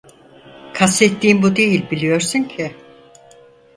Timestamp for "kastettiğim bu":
0.73-1.55